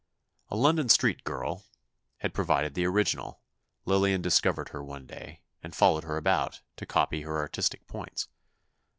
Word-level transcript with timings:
A 0.49 0.55
London 0.55 0.89
street 0.89 1.23
girl 1.23 1.63
had 2.21 2.33
provided 2.33 2.73
the 2.73 2.85
original. 2.87 3.39
Lillian 3.85 4.19
discovered 4.23 4.69
her 4.69 4.83
one 4.83 5.05
day, 5.05 5.43
and 5.61 5.75
followed 5.75 6.05
her 6.05 6.17
about, 6.17 6.61
to 6.77 6.87
copy 6.87 7.21
her 7.21 7.37
artistic 7.37 7.85
points. 7.85 8.27